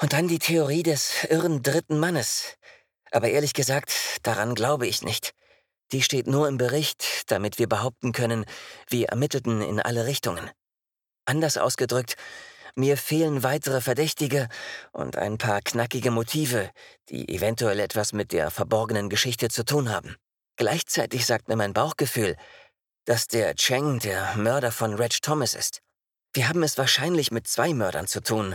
Und 0.00 0.14
dann 0.14 0.26
die 0.26 0.38
Theorie 0.38 0.82
des 0.82 1.24
irren 1.24 1.62
dritten 1.62 1.98
Mannes, 1.98 2.56
aber 3.10 3.28
ehrlich 3.28 3.52
gesagt, 3.52 3.92
daran 4.22 4.54
glaube 4.54 4.86
ich 4.86 5.02
nicht. 5.02 5.34
Die 5.92 6.00
steht 6.00 6.26
nur 6.26 6.48
im 6.48 6.56
Bericht, 6.56 7.30
damit 7.30 7.58
wir 7.58 7.68
behaupten 7.68 8.12
können, 8.12 8.46
wir 8.88 9.08
ermittelten 9.10 9.60
in 9.60 9.78
alle 9.78 10.06
Richtungen. 10.06 10.50
Anders 11.26 11.58
ausgedrückt, 11.58 12.16
mir 12.74 12.96
fehlen 12.96 13.42
weitere 13.42 13.82
Verdächtige 13.82 14.48
und 14.92 15.18
ein 15.18 15.36
paar 15.36 15.60
knackige 15.60 16.10
Motive, 16.10 16.70
die 17.10 17.28
eventuell 17.28 17.80
etwas 17.80 18.14
mit 18.14 18.32
der 18.32 18.50
verborgenen 18.50 19.10
Geschichte 19.10 19.50
zu 19.50 19.66
tun 19.66 19.92
haben. 19.92 20.16
Gleichzeitig 20.56 21.26
sagt 21.26 21.48
mir 21.48 21.56
mein 21.56 21.74
Bauchgefühl, 21.74 22.36
dass 23.08 23.26
der 23.26 23.54
Cheng 23.54 24.00
der 24.00 24.34
Mörder 24.36 24.70
von 24.70 24.92
Reg 24.92 25.22
Thomas 25.22 25.54
ist. 25.54 25.80
Wir 26.34 26.46
haben 26.46 26.62
es 26.62 26.76
wahrscheinlich 26.76 27.30
mit 27.30 27.48
zwei 27.48 27.72
Mördern 27.72 28.06
zu 28.06 28.20
tun, 28.22 28.54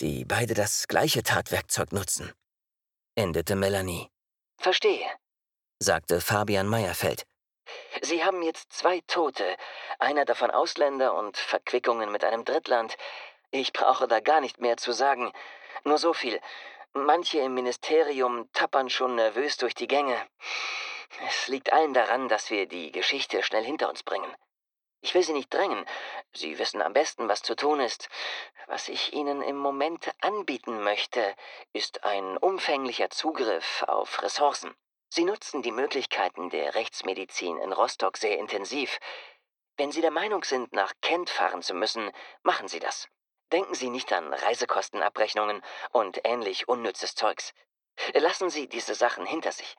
die 0.00 0.24
beide 0.24 0.54
das 0.54 0.88
gleiche 0.88 1.22
Tatwerkzeug 1.22 1.92
nutzen. 1.92 2.32
Endete 3.14 3.54
Melanie. 3.54 4.10
Verstehe, 4.58 5.06
sagte 5.78 6.20
Fabian 6.20 6.66
Meyerfeld. 6.66 7.22
Sie 8.02 8.24
haben 8.24 8.42
jetzt 8.42 8.72
zwei 8.72 9.00
Tote, 9.06 9.56
einer 10.00 10.24
davon 10.24 10.50
Ausländer 10.50 11.14
und 11.14 11.36
Verquickungen 11.36 12.10
mit 12.10 12.24
einem 12.24 12.44
Drittland. 12.44 12.96
Ich 13.52 13.72
brauche 13.72 14.08
da 14.08 14.18
gar 14.18 14.40
nicht 14.40 14.58
mehr 14.58 14.76
zu 14.76 14.90
sagen. 14.90 15.32
Nur 15.84 15.98
so 15.98 16.14
viel. 16.14 16.40
Manche 16.94 17.38
im 17.38 17.54
Ministerium 17.54 18.50
tappern 18.52 18.90
schon 18.90 19.14
nervös 19.14 19.56
durch 19.56 19.76
die 19.76 19.86
Gänge. 19.86 20.16
Es 21.26 21.48
liegt 21.48 21.72
allen 21.72 21.94
daran, 21.94 22.28
dass 22.28 22.50
wir 22.50 22.66
die 22.66 22.92
Geschichte 22.92 23.42
schnell 23.42 23.64
hinter 23.64 23.88
uns 23.88 24.02
bringen. 24.02 24.34
Ich 25.04 25.14
will 25.14 25.22
Sie 25.22 25.34
nicht 25.34 25.52
drängen. 25.52 25.84
Sie 26.32 26.58
wissen 26.58 26.80
am 26.80 26.94
besten, 26.94 27.28
was 27.28 27.42
zu 27.42 27.54
tun 27.54 27.78
ist. 27.78 28.08
Was 28.68 28.88
ich 28.88 29.12
Ihnen 29.12 29.42
im 29.42 29.56
Moment 29.56 30.10
anbieten 30.22 30.82
möchte, 30.82 31.36
ist 31.74 32.04
ein 32.04 32.38
umfänglicher 32.38 33.10
Zugriff 33.10 33.82
auf 33.86 34.22
Ressourcen. 34.22 34.74
Sie 35.10 35.24
nutzen 35.24 35.60
die 35.60 35.72
Möglichkeiten 35.72 36.48
der 36.48 36.74
Rechtsmedizin 36.74 37.58
in 37.58 37.72
Rostock 37.72 38.16
sehr 38.16 38.38
intensiv. 38.38 38.98
Wenn 39.76 39.92
Sie 39.92 40.00
der 40.00 40.10
Meinung 40.10 40.42
sind, 40.42 40.72
nach 40.72 40.94
Kent 41.02 41.28
fahren 41.28 41.62
zu 41.62 41.74
müssen, 41.74 42.10
machen 42.42 42.68
Sie 42.68 42.80
das. 42.80 43.06
Denken 43.52 43.74
Sie 43.74 43.90
nicht 43.90 44.10
an 44.12 44.32
Reisekostenabrechnungen 44.32 45.62
und 45.92 46.20
ähnlich 46.24 46.66
unnützes 46.66 47.14
Zeugs. 47.14 47.52
Lassen 48.14 48.48
Sie 48.48 48.68
diese 48.68 48.94
Sachen 48.94 49.26
hinter 49.26 49.52
sich. 49.52 49.76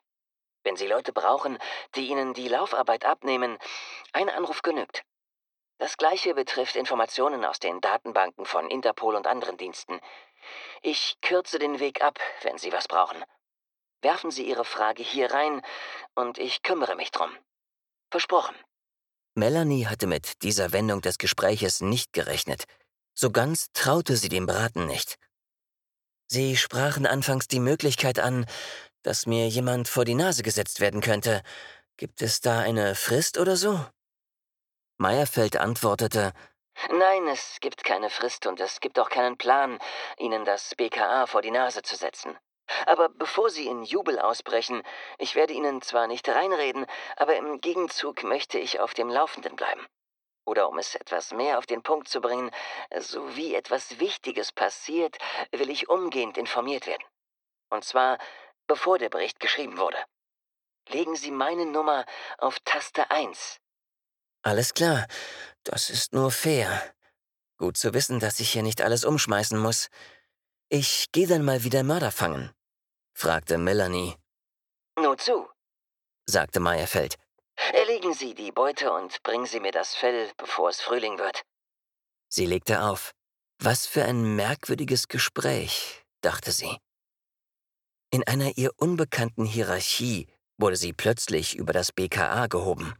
Wenn 0.66 0.74
Sie 0.74 0.88
Leute 0.88 1.12
brauchen, 1.12 1.58
die 1.94 2.08
Ihnen 2.08 2.34
die 2.34 2.48
Laufarbeit 2.48 3.04
abnehmen, 3.04 3.56
ein 4.12 4.28
Anruf 4.28 4.62
genügt. 4.62 5.04
Das 5.78 5.96
gleiche 5.96 6.34
betrifft 6.34 6.74
Informationen 6.74 7.44
aus 7.44 7.60
den 7.60 7.80
Datenbanken 7.80 8.44
von 8.46 8.68
Interpol 8.68 9.14
und 9.14 9.28
anderen 9.28 9.56
Diensten. 9.58 10.00
Ich 10.82 11.18
kürze 11.22 11.60
den 11.60 11.78
Weg 11.78 12.02
ab, 12.02 12.18
wenn 12.42 12.58
Sie 12.58 12.72
was 12.72 12.88
brauchen. 12.88 13.22
Werfen 14.02 14.32
Sie 14.32 14.44
Ihre 14.44 14.64
Frage 14.64 15.04
hier 15.04 15.30
rein 15.32 15.62
und 16.16 16.36
ich 16.36 16.64
kümmere 16.64 16.96
mich 16.96 17.12
drum. 17.12 17.30
Versprochen. 18.10 18.56
Melanie 19.36 19.86
hatte 19.86 20.08
mit 20.08 20.42
dieser 20.42 20.72
Wendung 20.72 21.00
des 21.00 21.18
Gespräches 21.18 21.80
nicht 21.80 22.12
gerechnet. 22.12 22.64
So 23.14 23.30
ganz 23.30 23.70
traute 23.72 24.16
sie 24.16 24.28
dem 24.28 24.46
Braten 24.46 24.86
nicht. 24.86 25.16
Sie 26.28 26.56
sprachen 26.56 27.06
anfangs 27.06 27.46
die 27.46 27.60
Möglichkeit 27.60 28.18
an, 28.18 28.46
dass 29.06 29.24
mir 29.24 29.46
jemand 29.46 29.86
vor 29.86 30.04
die 30.04 30.16
Nase 30.16 30.42
gesetzt 30.42 30.80
werden 30.80 31.00
könnte. 31.00 31.42
Gibt 31.96 32.22
es 32.22 32.40
da 32.40 32.58
eine 32.58 32.96
Frist 32.96 33.38
oder 33.38 33.56
so? 33.56 33.78
Meyerfeld 34.98 35.56
antwortete, 35.56 36.32
Nein, 36.90 37.28
es 37.28 37.58
gibt 37.60 37.84
keine 37.84 38.10
Frist 38.10 38.46
und 38.46 38.60
es 38.60 38.80
gibt 38.80 38.98
auch 38.98 39.08
keinen 39.08 39.38
Plan, 39.38 39.78
Ihnen 40.18 40.44
das 40.44 40.74
BKA 40.74 41.26
vor 41.26 41.40
die 41.40 41.52
Nase 41.52 41.82
zu 41.82 41.94
setzen. 41.94 42.36
Aber 42.84 43.08
bevor 43.08 43.48
Sie 43.48 43.68
in 43.68 43.84
Jubel 43.84 44.18
ausbrechen, 44.18 44.82
ich 45.18 45.36
werde 45.36 45.52
Ihnen 45.54 45.82
zwar 45.82 46.08
nicht 46.08 46.28
reinreden, 46.28 46.84
aber 47.16 47.36
im 47.36 47.60
Gegenzug 47.60 48.24
möchte 48.24 48.58
ich 48.58 48.80
auf 48.80 48.92
dem 48.92 49.08
Laufenden 49.08 49.54
bleiben. 49.54 49.86
Oder 50.44 50.68
um 50.68 50.78
es 50.78 50.96
etwas 50.96 51.32
mehr 51.32 51.58
auf 51.58 51.66
den 51.66 51.82
Punkt 51.82 52.08
zu 52.08 52.20
bringen, 52.20 52.50
so 52.98 53.36
wie 53.36 53.54
etwas 53.54 54.00
Wichtiges 54.00 54.50
passiert, 54.50 55.16
will 55.52 55.70
ich 55.70 55.88
umgehend 55.88 56.36
informiert 56.36 56.88
werden. 56.88 57.04
Und 57.68 57.84
zwar, 57.84 58.18
bevor 58.66 58.98
der 58.98 59.08
Bericht 59.08 59.40
geschrieben 59.40 59.78
wurde. 59.78 59.98
Legen 60.88 61.16
Sie 61.16 61.30
meine 61.30 61.66
Nummer 61.66 62.04
auf 62.38 62.58
Taste 62.60 63.10
1. 63.10 63.58
Alles 64.42 64.74
klar, 64.74 65.06
das 65.64 65.90
ist 65.90 66.12
nur 66.12 66.30
fair. 66.30 66.94
Gut 67.58 67.76
zu 67.76 67.94
wissen, 67.94 68.20
dass 68.20 68.38
ich 68.38 68.52
hier 68.52 68.62
nicht 68.62 68.82
alles 68.82 69.04
umschmeißen 69.04 69.58
muss. 69.58 69.88
Ich 70.68 71.10
gehe 71.12 71.26
dann 71.26 71.44
mal 71.44 71.64
wieder 71.64 71.82
Mörder 71.82 72.12
fangen 72.12 72.52
fragte 73.16 73.56
Melanie. 73.56 74.14
Nur 74.98 75.16
zu, 75.16 75.48
sagte 76.26 76.60
Meyerfeld. 76.60 77.16
Erlegen 77.72 78.12
Sie 78.12 78.34
die 78.34 78.52
Beute 78.52 78.92
und 78.92 79.22
bringen 79.22 79.46
Sie 79.46 79.60
mir 79.60 79.72
das 79.72 79.94
Fell, 79.94 80.30
bevor 80.36 80.68
es 80.68 80.82
Frühling 80.82 81.18
wird. 81.18 81.42
Sie 82.28 82.44
legte 82.44 82.82
auf. 82.82 83.12
Was 83.58 83.86
für 83.86 84.04
ein 84.04 84.36
merkwürdiges 84.36 85.08
Gespräch, 85.08 86.04
dachte 86.20 86.52
sie. 86.52 86.76
In 88.10 88.26
einer 88.26 88.56
ihr 88.56 88.70
unbekannten 88.76 89.44
Hierarchie 89.44 90.28
wurde 90.58 90.76
sie 90.76 90.92
plötzlich 90.92 91.56
über 91.56 91.72
das 91.72 91.92
BKA 91.92 92.46
gehoben. 92.46 92.94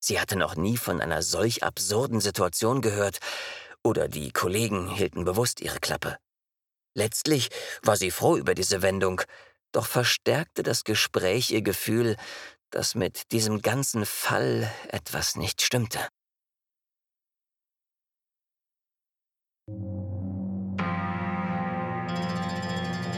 Sie 0.00 0.20
hatte 0.20 0.36
noch 0.36 0.56
nie 0.56 0.76
von 0.76 1.00
einer 1.00 1.22
solch 1.22 1.62
absurden 1.62 2.20
Situation 2.20 2.82
gehört, 2.82 3.18
oder 3.82 4.08
die 4.08 4.32
Kollegen 4.32 4.88
hielten 4.88 5.24
bewusst 5.24 5.60
ihre 5.60 5.78
Klappe. 5.78 6.16
Letztlich 6.94 7.50
war 7.82 7.96
sie 7.96 8.10
froh 8.10 8.36
über 8.36 8.54
diese 8.54 8.82
Wendung, 8.82 9.20
doch 9.72 9.86
verstärkte 9.86 10.62
das 10.62 10.84
Gespräch 10.84 11.50
ihr 11.50 11.62
Gefühl, 11.62 12.16
dass 12.70 12.94
mit 12.94 13.30
diesem 13.32 13.62
ganzen 13.62 14.06
Fall 14.06 14.72
etwas 14.88 15.36
nicht 15.36 15.62
stimmte. 15.62 16.00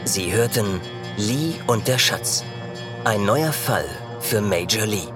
Sie 0.05 0.31
hörten 0.31 0.79
Lee 1.19 1.55
und 1.65 1.87
der 1.87 1.97
Schatz. 1.97 2.45
Ein 3.03 3.25
neuer 3.25 3.51
Fall 3.51 3.87
für 4.19 4.39
Major 4.39 4.85
Lee. 4.85 5.07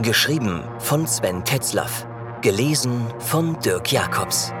Geschrieben 0.00 0.62
von 0.78 1.08
Sven 1.08 1.44
Tetzlaff. 1.44 2.06
Gelesen 2.40 3.12
von 3.18 3.58
Dirk 3.58 3.90
Jacobs. 3.90 4.52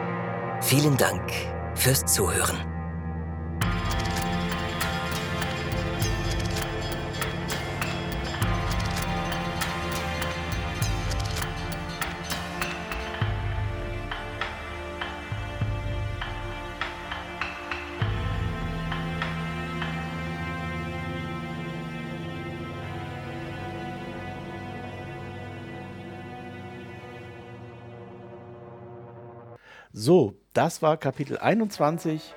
Vielen 0.60 0.96
Dank 0.96 1.30
fürs 1.76 2.04
Zuhören. 2.06 2.69
So, 29.92 30.34
das 30.52 30.82
war 30.82 30.96
Kapitel 30.96 31.36
21 31.38 32.32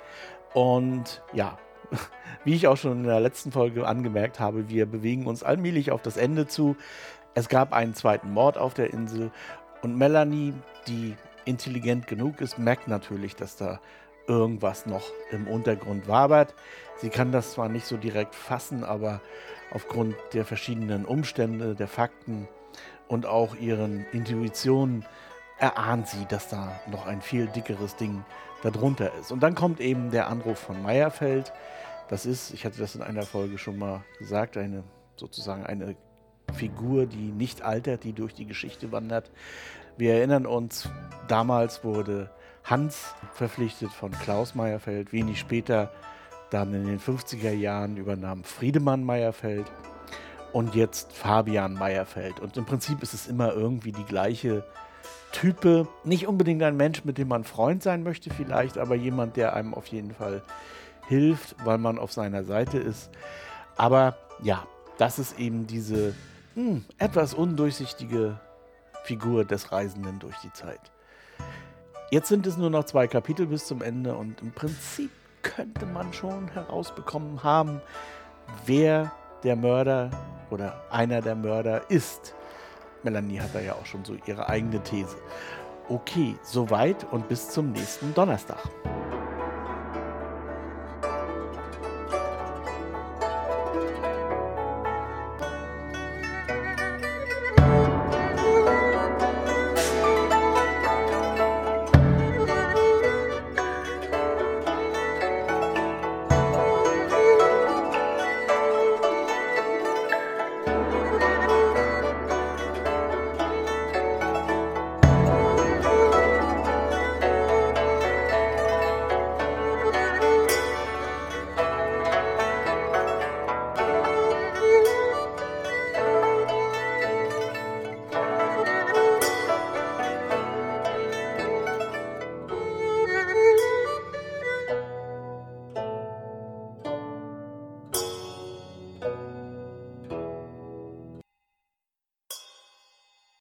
und 0.55 1.21
ja, 1.33 1.59
wie 2.43 2.55
ich 2.55 2.67
auch 2.67 2.77
schon 2.77 2.93
in 2.93 3.03
der 3.03 3.19
letzten 3.19 3.51
Folge 3.51 3.85
angemerkt 3.85 4.39
habe, 4.39 4.69
wir 4.69 4.87
bewegen 4.87 5.27
uns 5.27 5.43
allmählich 5.43 5.91
auf 5.91 6.01
das 6.01 6.17
Ende 6.17 6.47
zu. 6.47 6.75
Es 7.35 7.49
gab 7.49 7.71
einen 7.71 7.93
zweiten 7.93 8.31
Mord 8.31 8.57
auf 8.57 8.73
der 8.73 8.91
Insel 8.91 9.31
und 9.83 9.95
Melanie, 9.95 10.55
die 10.87 11.15
intelligent 11.45 12.07
genug 12.07 12.41
ist, 12.41 12.57
merkt 12.57 12.87
natürlich, 12.87 13.35
dass 13.35 13.55
da 13.55 13.79
irgendwas 14.25 14.87
noch 14.87 15.03
im 15.29 15.47
Untergrund 15.47 16.07
wabert. 16.07 16.55
Sie 16.97 17.09
kann 17.09 17.31
das 17.31 17.51
zwar 17.51 17.69
nicht 17.69 17.85
so 17.85 17.97
direkt 17.97 18.33
fassen, 18.33 18.83
aber 18.83 19.21
aufgrund 19.71 20.15
der 20.33 20.45
verschiedenen 20.45 21.05
Umstände, 21.05 21.75
der 21.75 21.87
Fakten 21.87 22.47
und 23.07 23.27
auch 23.27 23.55
ihren 23.55 24.07
Intuitionen 24.11 25.05
erahnt 25.63 26.09
sie, 26.09 26.25
dass 26.25 26.49
da 26.49 26.77
noch 26.87 27.05
ein 27.05 27.21
viel 27.21 27.47
dickeres 27.47 27.95
Ding 27.95 28.25
darunter 28.63 29.13
ist. 29.15 29.31
Und 29.31 29.41
dann 29.41 29.55
kommt 29.55 29.79
eben 29.79 30.11
der 30.11 30.27
Anruf 30.27 30.59
von 30.59 30.81
Meyerfeld. 30.83 31.53
Das 32.09 32.25
ist, 32.25 32.53
ich 32.53 32.65
hatte 32.65 32.79
das 32.79 32.95
in 32.95 33.01
einer 33.01 33.23
Folge 33.23 33.57
schon 33.57 33.77
mal 33.77 34.03
gesagt, 34.19 34.57
eine 34.57 34.83
sozusagen 35.15 35.65
eine 35.65 35.95
Figur, 36.53 37.05
die 37.05 37.31
nicht 37.31 37.61
altert, 37.61 38.03
die 38.03 38.11
durch 38.11 38.33
die 38.33 38.45
Geschichte 38.45 38.91
wandert. 38.91 39.31
Wir 39.95 40.15
erinnern 40.15 40.45
uns, 40.45 40.89
damals 41.29 41.85
wurde 41.85 42.29
Hans 42.65 43.15
verpflichtet 43.31 43.91
von 43.91 44.11
Klaus 44.11 44.55
Meyerfeld. 44.55 45.13
Wenig 45.13 45.39
später, 45.39 45.93
dann 46.49 46.73
in 46.73 46.85
den 46.85 46.99
50er 46.99 47.53
Jahren, 47.53 47.95
übernahm 47.95 48.43
Friedemann 48.43 49.05
Meyerfeld 49.05 49.71
und 50.51 50.75
jetzt 50.75 51.13
Fabian 51.13 51.73
Meyerfeld. 51.73 52.41
Und 52.41 52.57
im 52.57 52.65
Prinzip 52.65 53.01
ist 53.01 53.13
es 53.13 53.27
immer 53.27 53.53
irgendwie 53.53 53.93
die 53.93 54.03
gleiche 54.03 54.65
Type, 55.31 55.87
nicht 56.03 56.27
unbedingt 56.27 56.61
ein 56.63 56.77
Mensch, 56.77 57.03
mit 57.03 57.17
dem 57.17 57.27
man 57.27 57.43
Freund 57.43 57.83
sein 57.83 58.03
möchte 58.03 58.29
vielleicht, 58.29 58.77
aber 58.77 58.95
jemand, 58.95 59.35
der 59.35 59.55
einem 59.55 59.73
auf 59.73 59.87
jeden 59.87 60.13
Fall 60.13 60.43
hilft, 61.07 61.55
weil 61.65 61.77
man 61.77 61.97
auf 61.97 62.11
seiner 62.11 62.43
Seite 62.43 62.77
ist. 62.77 63.09
Aber 63.75 64.15
ja, 64.41 64.65
das 64.97 65.19
ist 65.19 65.39
eben 65.39 65.67
diese 65.67 66.13
mh, 66.55 66.63
hm, 66.63 66.85
etwas 66.97 67.33
undurchsichtige 67.33 68.39
Figur 69.03 69.43
des 69.43 69.71
Reisenden 69.71 70.19
durch 70.19 70.37
die 70.43 70.53
Zeit. 70.53 70.79
Jetzt 72.11 72.29
sind 72.29 72.45
es 72.45 72.57
nur 72.57 72.69
noch 72.69 72.85
zwei 72.85 73.07
Kapitel 73.07 73.47
bis 73.47 73.65
zum 73.65 73.81
Ende 73.81 74.15
und 74.15 74.41
im 74.41 74.51
Prinzip 74.51 75.09
könnte 75.41 75.85
man 75.85 76.13
schon 76.13 76.47
herausbekommen 76.49 77.43
haben, 77.43 77.81
wer 78.65 79.11
der 79.43 79.55
Mörder 79.55 80.11
oder 80.49 80.81
einer 80.89 81.21
der 81.21 81.35
Mörder 81.35 81.89
ist. 81.89 82.35
Melanie 83.03 83.39
hat 83.39 83.53
da 83.53 83.59
ja 83.59 83.73
auch 83.73 83.85
schon 83.85 84.05
so 84.05 84.15
ihre 84.25 84.49
eigene 84.49 84.81
These. 84.83 85.15
Okay, 85.89 86.35
soweit 86.43 87.05
und 87.11 87.27
bis 87.27 87.49
zum 87.49 87.71
nächsten 87.71 88.13
Donnerstag. 88.13 88.63